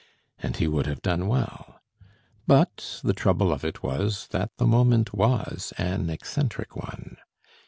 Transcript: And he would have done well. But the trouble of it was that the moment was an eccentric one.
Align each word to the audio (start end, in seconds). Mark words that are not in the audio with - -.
And 0.39 0.57
he 0.57 0.67
would 0.67 0.87
have 0.87 1.03
done 1.03 1.27
well. 1.27 1.79
But 2.47 3.01
the 3.03 3.13
trouble 3.13 3.51
of 3.53 3.63
it 3.63 3.83
was 3.83 4.25
that 4.31 4.49
the 4.57 4.65
moment 4.65 5.13
was 5.13 5.73
an 5.77 6.09
eccentric 6.09 6.75
one. 6.75 7.17